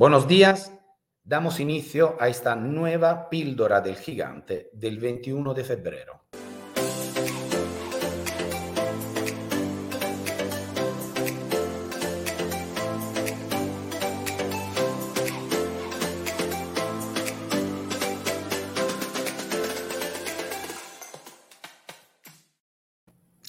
[0.00, 0.72] Buenos días,
[1.22, 6.22] damos inicio a esta nueva píldora del gigante del 21 de febrero.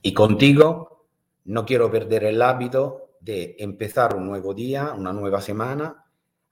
[0.00, 1.10] Y contigo
[1.44, 6.06] no quiero perder el hábito de empezar un nuevo día, una nueva semana,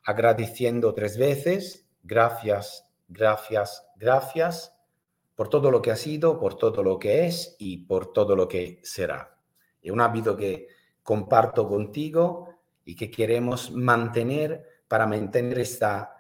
[0.07, 4.72] agradeciendo tres veces, gracias, gracias, gracias,
[5.35, 8.48] por todo lo que ha sido, por todo lo que es y por todo lo
[8.48, 9.36] que será.
[9.82, 10.68] Es un hábito que
[11.03, 12.48] comparto contigo
[12.84, 16.14] y que queremos mantener para mantener esta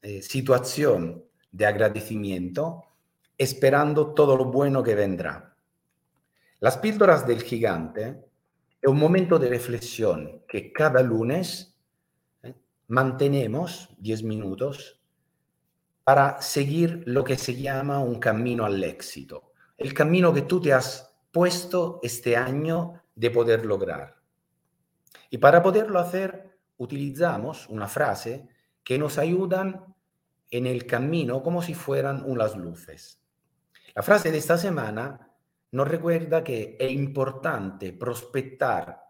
[0.00, 2.84] eh, situación de agradecimiento,
[3.36, 5.56] esperando todo lo bueno que vendrá.
[6.60, 8.24] Las píldoras del gigante
[8.80, 11.71] es un momento de reflexión que cada lunes
[12.92, 15.00] mantenemos 10 minutos
[16.04, 20.74] para seguir lo que se llama un camino al éxito, el camino que tú te
[20.74, 24.16] has puesto este año de poder lograr.
[25.30, 28.46] Y para poderlo hacer, utilizamos una frase
[28.84, 29.94] que nos ayudan
[30.50, 33.22] en el camino como si fueran unas luces.
[33.94, 35.30] La frase de esta semana
[35.70, 39.02] nos recuerda que es importante prospectar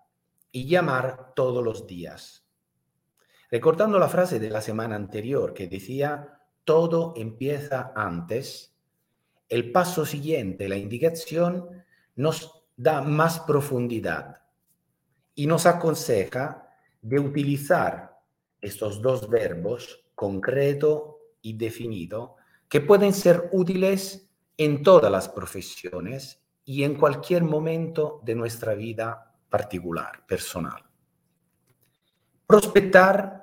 [0.52, 2.42] y llamar todos los días.
[3.52, 8.74] Recordando la frase de la semana anterior que decía, todo empieza antes,
[9.46, 11.84] el paso siguiente, la indicación,
[12.16, 14.40] nos da más profundidad
[15.34, 16.66] y nos aconseja
[17.02, 18.18] de utilizar
[18.58, 22.36] estos dos verbos, concreto y definido,
[22.70, 29.30] que pueden ser útiles en todas las profesiones y en cualquier momento de nuestra vida
[29.50, 30.82] particular, personal.
[32.46, 33.41] Prospectar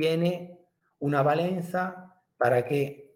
[0.00, 0.58] tiene
[1.00, 3.12] una valenza para que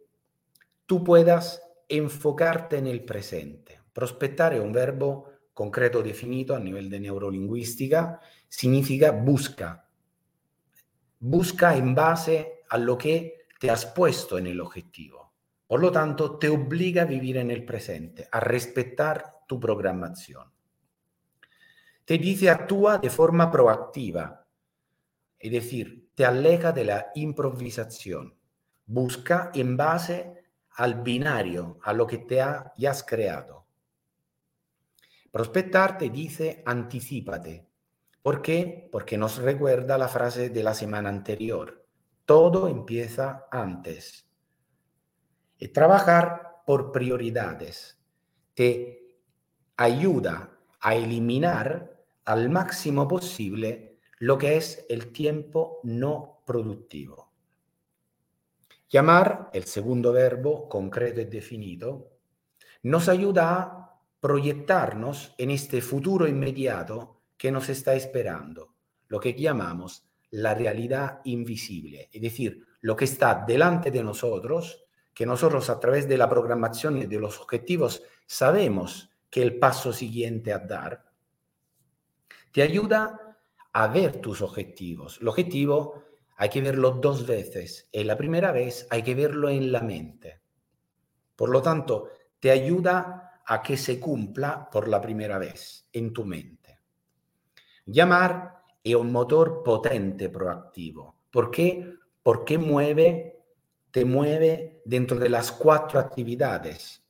[0.85, 3.81] tú puedas enfocarte en el presente.
[3.95, 9.89] Prospettar es un verbo concreto definido a nivel de neurolingüística, significa busca.
[11.21, 15.33] Busca en base a lo que te has puesto en el objetivo.
[15.67, 20.53] Por lo tanto, te obliga a vivir en el presente, a respetar tu programación.
[22.05, 24.44] Te dice actúa de forma proactiva,
[25.45, 28.35] es decir, te aleja de la improvisación.
[28.87, 33.67] Busca en base al binario, a lo que te hayas creado.
[35.31, 37.69] Prospectar te dice anticipate.
[38.23, 38.89] ¿Por qué?
[38.91, 41.87] Porque nos recuerda la frase de la semana anterior.
[42.25, 44.27] Todo empieza antes.
[45.59, 47.99] Y trabajar por prioridades
[48.55, 49.19] te
[49.77, 53.94] ayuda a eliminar al máximo posible
[54.25, 57.31] lo que es el tiempo no productivo.
[58.89, 62.11] Llamar, el segundo verbo concreto y definido,
[62.85, 68.75] nos ayuda a proyectarnos en este futuro inmediato que nos está esperando,
[69.09, 75.27] lo que llamamos la realidad invisible, es decir, lo que está delante de nosotros, que
[75.27, 80.51] nosotros a través de la programación y de los objetivos sabemos que el paso siguiente
[80.51, 81.13] a dar,
[82.53, 83.24] te ayuda
[83.75, 85.19] a ver tus objetivos.
[85.21, 86.05] El objetivo
[86.37, 87.89] hay que verlo dos veces.
[87.93, 90.41] En la primera vez hay que verlo en la mente.
[91.35, 92.09] Por lo tanto,
[92.39, 96.79] te ayuda a que se cumpla por la primera vez en tu mente.
[97.87, 101.17] Llamar es un motor potente proactivo.
[101.31, 101.97] ¿Por qué?
[102.23, 103.43] Porque mueve,
[103.91, 107.05] te mueve dentro de las cuatro actividades.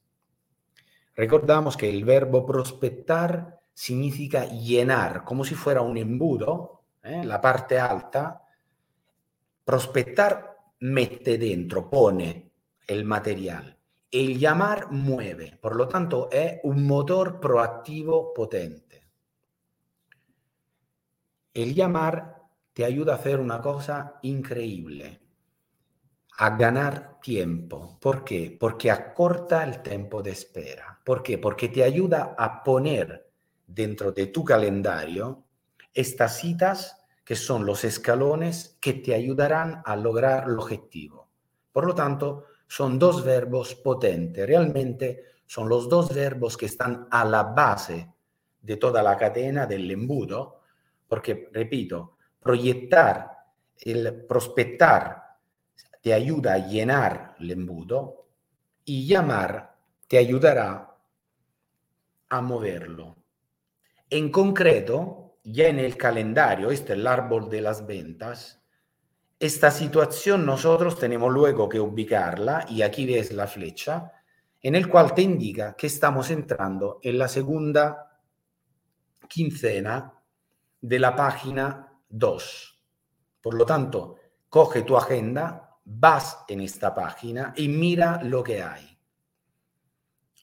[1.15, 7.23] Recordamos que el verbo prospectar significa llenar, como si fuera un embudo, ¿eh?
[7.25, 8.43] la parte alta.
[9.65, 12.53] Prospectar mete dentro, pone
[12.87, 13.77] el material.
[14.11, 19.09] El llamar mueve, por lo tanto es un motor proactivo potente.
[21.53, 22.43] El llamar
[22.73, 25.21] te ayuda a hacer una cosa increíble,
[26.39, 27.99] a ganar tiempo.
[28.01, 28.57] ¿Por qué?
[28.59, 31.01] Porque acorta el tiempo de espera.
[31.05, 31.39] ¿Por qué?
[31.39, 33.33] Porque te ayuda a poner
[33.75, 35.45] dentro de tu calendario
[35.93, 41.29] estas citas que son los escalones que te ayudarán a lograr el objetivo.
[41.73, 44.47] Por lo tanto, son dos verbos potentes.
[44.47, 48.09] Realmente son los dos verbos que están a la base
[48.61, 50.61] de toda la cadena del embudo,
[51.09, 53.31] porque, repito, proyectar,
[53.81, 55.23] el prospectar
[56.01, 58.27] te ayuda a llenar el embudo
[58.85, 59.77] y llamar
[60.07, 60.95] te ayudará
[62.29, 63.24] a moverlo.
[64.11, 68.61] En concreto, ya en el calendario, este es el árbol de las ventas,
[69.39, 74.13] Esta situación nosotros tenemos luego que ubicarla y aquí ves la flecha
[74.63, 78.23] en el cual te indica que estamos entrando en la segunda
[79.29, 80.15] quincena
[80.81, 82.85] de la página 2.
[83.43, 84.17] Por lo tanto,
[84.49, 88.97] coge tu agenda, vas en esta página y mira lo que hay.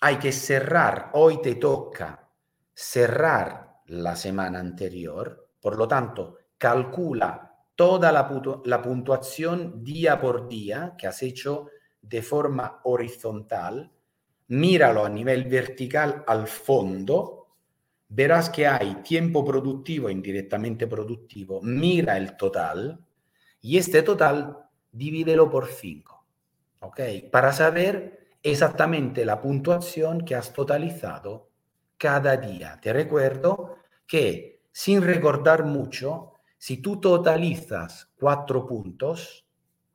[0.01, 2.31] Hay que cerrar, hoy te toca
[2.73, 10.95] cerrar la semana anterior, por lo tanto, calcula toda la, la puntuación día por día
[10.97, 11.68] que has hecho
[12.01, 13.91] de forma horizontal
[14.51, 17.47] míralo a nivel vertical al fondo,
[18.09, 23.00] verás que hay tiempo productivo e indirectamente productivo, mira el total
[23.62, 24.57] y este total
[24.91, 26.25] divídelo por 5,
[26.81, 27.00] ¿ok?
[27.31, 31.50] Para saber exactamente la puntuación que has totalizado
[32.01, 32.80] cada día.
[32.81, 33.77] Te recuerdo
[34.07, 39.45] que sin recordar mucho, si tú totalizas cuatro puntos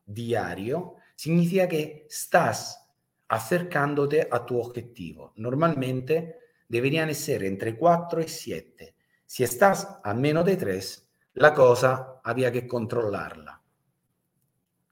[0.05, 2.89] diario, significa que estás
[3.27, 5.33] acercándote a tu objetivo.
[5.35, 6.39] Normalmente
[6.69, 8.95] deberían ser entre 4 y 7.
[9.27, 13.61] Si estás a menos de 3, la cosa había que controlarla.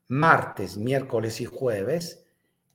[0.09, 2.27] Martes, miércoles y jueves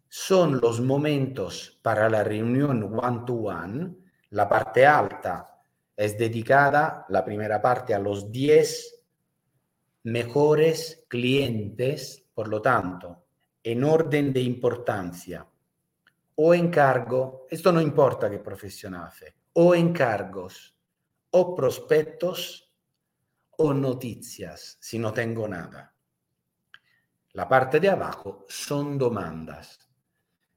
[0.07, 3.98] son los momentos para la reunión one-to-one.
[4.31, 5.61] La parte alta
[5.95, 9.05] es dedicada, la primera parte, a los 10
[10.03, 13.25] mejores clientes, por lo tanto,
[13.63, 15.45] en orden de importancia
[16.41, 20.73] o encargo, esto no importa qué profesión hace, o encargos,
[21.31, 22.71] o prospectos,
[23.57, 25.93] o noticias, si no tengo nada.
[27.33, 29.88] La parte de abajo son demandas.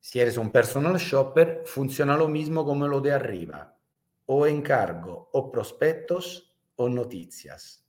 [0.02, 3.78] Si eres un personal shopper, funciona lo mismo como lo de arriba,
[4.26, 7.87] o encargo, o prospectos, o noticias.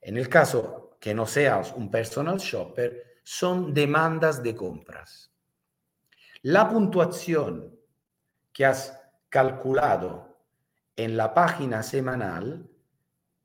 [0.00, 5.32] En el caso que no seas un personal shopper, son demandas de compras.
[6.42, 7.76] La puntuación
[8.52, 8.96] que has
[9.28, 10.38] calculado
[10.94, 12.70] en la página semanal,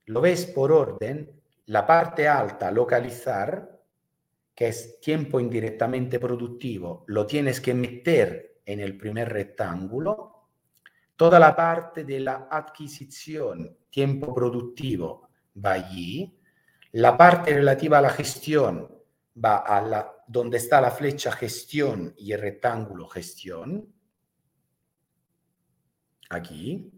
[0.06, 3.73] lo ves por orden, la parte alta, localizar,
[4.55, 10.50] que es tiempo indirectamente productivo, lo tienes que meter en el primer rectángulo.
[11.15, 15.29] Toda la parte de la adquisición, tiempo productivo,
[15.63, 16.38] va allí.
[16.94, 18.89] La parte relativa a la gestión,
[19.44, 23.91] va a la, donde está la flecha gestión y el rectángulo gestión,
[26.29, 26.91] aquí,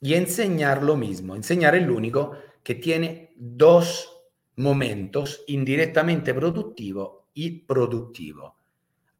[0.00, 1.34] y enseñar lo mismo.
[1.34, 4.13] Enseñar el único que tiene dos
[4.56, 8.56] momentos indirectamente productivo y productivo.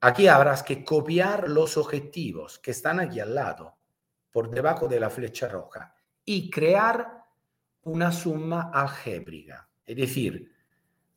[0.01, 3.77] Aquí habrás que copiar los objetivos que están aquí al lado,
[4.31, 5.95] por debajo de la flecha roja,
[6.25, 7.25] y crear
[7.83, 9.69] una suma algébrica.
[9.87, 10.53] Es decir,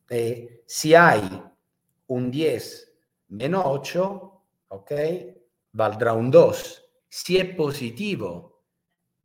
[0.08, 1.42] eh, si hay
[2.06, 2.94] un 10
[3.28, 4.92] menos 8, ¿ok?
[5.72, 6.84] Valdrá un 2.
[7.08, 8.57] Si es positivo,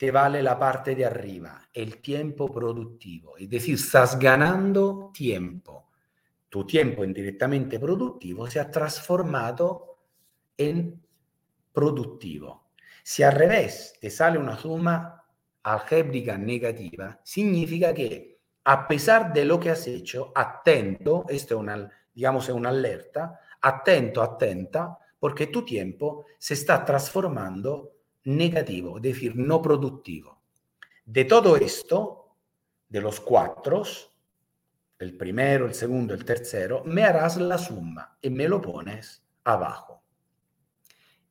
[0.04, 3.38] te vale la parte de arriba, el tiempo productivo.
[3.38, 5.92] Es decir, estás ganando tiempo.
[6.50, 10.00] Tu tiempo indirectamente productivo se ha transformado
[10.58, 11.02] en
[11.72, 12.72] productivo.
[13.02, 15.24] Si al revés te sale una suma
[15.64, 21.90] algébrica negativa, significa que a pesar de lo que has hecho, atento, esto es una,
[22.14, 27.93] digamos, es una alerta, atento, atenta, porque tu tiempo se está transformando
[28.26, 30.42] negativo, es decir, no productivo.
[31.06, 32.38] De todo esto,
[32.88, 33.84] de los cuatro,
[35.00, 40.04] el primero, el segundo, el tercero, me harás la suma y me lo pones abajo.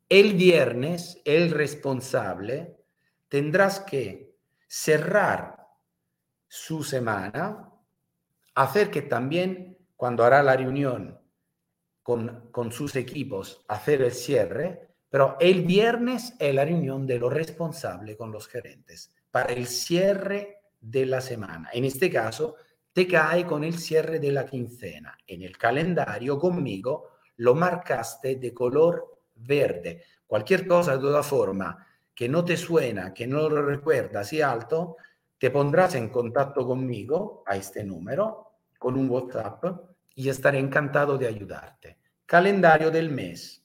[0.09, 2.77] El viernes, el responsable,
[3.29, 5.67] tendrás que cerrar
[6.49, 7.71] su semana,
[8.55, 11.19] hacer que también cuando hará la reunión
[12.03, 17.31] con, con sus equipos, hacer el cierre, pero el viernes es la reunión de los
[17.31, 21.69] responsables con los gerentes para el cierre de la semana.
[21.71, 22.57] En este caso,
[22.95, 25.15] te cae con el cierre de la quincena.
[25.27, 30.03] En el calendario conmigo lo marcaste de color verde.
[30.27, 34.97] Cualquier cosa de toda forma que no te suena, que no lo recuerdas y alto,
[35.37, 39.63] te pondrás en contacto conmigo a este número con un WhatsApp
[40.15, 41.99] y estaré encantado de ayudarte.
[42.25, 43.62] Calendario del mes.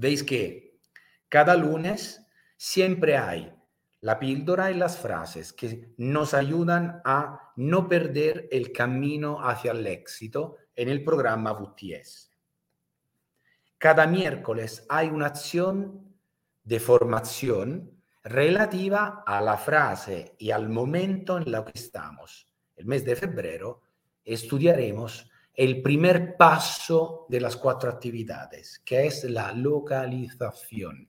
[0.00, 0.78] Veis que
[1.28, 2.24] cada lunes
[2.56, 3.52] siempre hay
[4.00, 9.84] la píldora y las frases que nos ayudan a no perder el camino hacia el
[9.88, 12.30] éxito en el programa VTS.
[13.76, 16.16] Cada miércoles hay una acción
[16.62, 22.46] de formación relativa a la frase y al momento en lo que estamos.
[22.76, 23.82] El mes de febrero
[24.24, 25.28] estudiaremos
[25.58, 31.08] el primer paso de las cuatro actividades, que es la localización.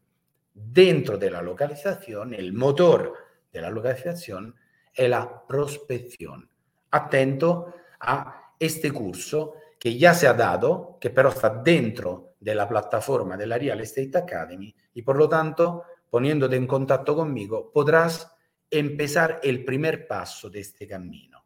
[0.51, 3.13] Dentro de la localización, el motor
[3.53, 4.55] de la localización
[4.91, 6.49] es la prospección.
[6.89, 12.67] Atento a este curso que ya se ha dado, que pero está dentro de la
[12.67, 18.35] plataforma de la Real Estate Academy y por lo tanto, poniéndote en contacto conmigo, podrás
[18.71, 21.45] empezar el primer paso de este camino.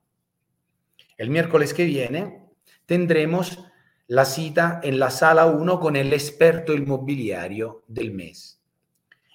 [1.17, 2.42] El miércoles que viene
[2.85, 3.59] tendremos
[4.07, 8.61] la cita en la sala 1 con el experto inmobiliario del mes.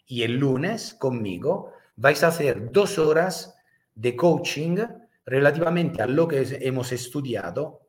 [0.06, 3.56] Y el lunes conmigo vais a hacer dos horas
[3.94, 4.76] de coaching
[5.26, 7.82] relativamente a lo que hemos estudiado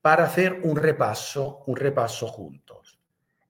[0.00, 2.98] para hacer un repaso, un repaso juntos.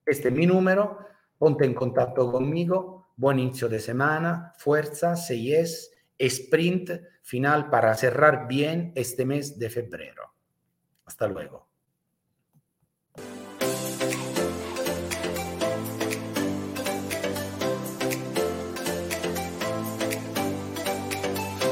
[0.05, 0.97] Este es mi número,
[1.37, 6.91] ponte en contacto conmigo, buen inicio de semana, fuerza, 6 sprint
[7.21, 10.32] final para cerrar bien este mes de febrero.
[11.05, 11.69] Hasta luego.